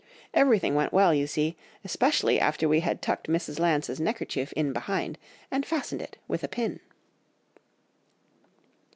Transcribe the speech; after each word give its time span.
Everything 0.33 0.73
went 0.73 0.91
well, 0.91 1.13
you 1.13 1.27
see, 1.27 1.55
especially 1.85 2.39
after 2.39 2.67
we 2.67 2.79
had 2.79 3.03
tucked 3.03 3.27
Mrs. 3.29 3.59
Lance's 3.59 3.99
neckerchief 3.99 4.51
in 4.53 4.73
behind, 4.73 5.19
and 5.51 5.63
fastened 5.63 6.01
it 6.01 6.17
with 6.27 6.43
a 6.43 6.47
pin." 6.47 6.79